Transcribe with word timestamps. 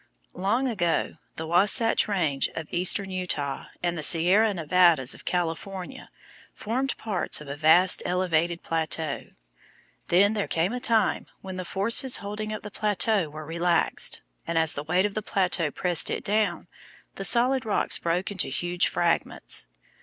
Long 0.33 0.67
ago 0.67 1.13
the 1.35 1.45
Wasatch 1.45 2.07
Range 2.07 2.49
of 2.55 2.65
eastern 2.71 3.11
Utah 3.11 3.65
and 3.83 3.95
the 3.95 4.01
Sierra 4.01 4.51
Nevadas 4.51 5.13
of 5.13 5.25
California 5.25 6.09
formed 6.55 6.97
parts 6.97 7.39
of 7.39 7.47
a 7.47 7.55
vast 7.55 8.01
elevated 8.03 8.63
plateau. 8.63 9.25
Then 10.07 10.33
there 10.33 10.47
came 10.47 10.73
a 10.73 10.79
time 10.79 11.27
when 11.41 11.57
the 11.57 11.63
forces 11.65 12.17
holding 12.17 12.51
up 12.51 12.63
the 12.63 12.71
plateau 12.71 13.29
were 13.29 13.45
relaxed, 13.45 14.21
and 14.47 14.57
as 14.57 14.73
the 14.73 14.81
weight 14.81 15.05
of 15.05 15.13
the 15.13 15.21
plateau 15.21 15.69
pressed 15.69 16.09
it 16.09 16.23
down, 16.23 16.65
the 17.13 17.23
solid 17.23 17.63
rocks 17.63 17.99
broke 17.99 18.31
into 18.31 18.47
huge 18.47 18.87
fragments. 18.87 19.67